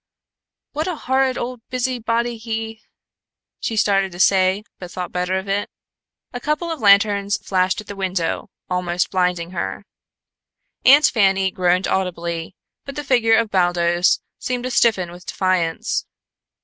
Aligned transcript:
"What 0.71 0.87
a 0.87 0.95
horrid 0.95 1.37
old 1.37 1.61
busy 1.69 1.99
body 1.99 2.35
he" 2.39 2.81
she 3.61 3.77
started 3.77 4.11
to 4.13 4.19
say, 4.19 4.63
but 4.79 4.89
thought 4.89 5.11
better 5.11 5.37
of 5.37 5.47
it. 5.47 5.69
A 6.33 6.39
couple 6.39 6.71
of 6.71 6.79
lanterns 6.81 7.37
flashed 7.37 7.81
at 7.81 7.85
the 7.85 7.95
window, 7.95 8.49
almost 8.67 9.11
blinding 9.11 9.51
her. 9.51 9.85
Aunt 10.85 11.05
Fanny 11.05 11.51
groaned 11.51 11.87
audibly, 11.87 12.55
but 12.83 12.95
the 12.95 13.03
figure 13.03 13.35
of 13.35 13.51
Baldos 13.51 14.21
seemed 14.39 14.63
to 14.63 14.71
stiffen 14.71 15.11
with 15.11 15.27
defiance. 15.27 16.07